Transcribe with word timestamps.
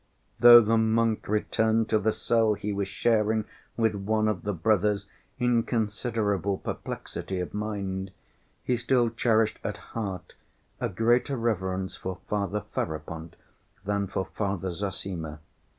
Though 0.39 0.61
the 0.61 0.79
monk 0.79 1.27
returned 1.27 1.87
to 1.89 1.99
the 1.99 2.11
cell 2.11 2.55
he 2.55 2.73
was 2.73 2.87
sharing 2.87 3.45
with 3.77 3.93
one 3.93 4.27
of 4.27 4.41
the 4.41 4.51
brothers, 4.51 5.05
in 5.37 5.61
considerable 5.61 6.57
perplexity 6.57 7.39
of 7.39 7.53
mind, 7.53 8.09
he 8.63 8.77
still 8.77 9.11
cherished 9.11 9.59
at 9.63 9.77
heart 9.93 10.33
a 10.79 10.89
greater 10.89 11.37
reverence 11.37 11.97
for 11.97 12.17
Father 12.27 12.63
Ferapont 12.73 13.35
than 13.85 14.07
for 14.07 14.25
Father 14.25 14.71
Zossima. 14.71 15.37